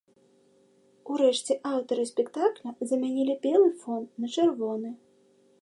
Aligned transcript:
Урэшце 1.15 1.57
аўтары 1.73 2.03
спектакля 2.11 2.69
замянілі 2.93 3.39
белы 3.47 3.69
фон 3.85 4.03
на 4.25 4.35
чырвоны. 4.35 4.89